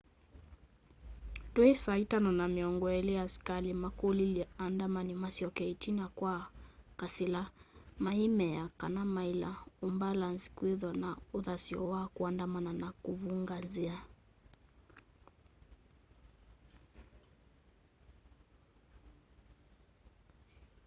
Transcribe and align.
twi 1.53 1.71
11:20 1.73 3.19
asikali 3.25 3.69
makulilye 3.73 4.45
aandamani 4.59 5.13
masyoke 5.23 5.63
itina 5.73 6.07
kwa 6.07 6.35
kasila 6.99 7.41
meimea 8.03 8.61
kana 8.79 9.01
maila 9.15 9.51
umbalanzi 9.87 10.47
kwithwa 10.55 10.91
na 11.03 11.09
uthasyo 11.37 11.79
wa 11.91 12.01
kuandamana 12.15 12.71
na 12.81 12.87
kuvunga 13.03 13.55
nzia 13.65 13.97